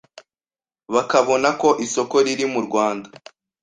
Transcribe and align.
bakabona 0.93 1.49
ko 1.61 1.69
isoko 1.85 2.15
riri 2.25 2.45
mu 2.53 2.61
Rwanda, 2.67 3.07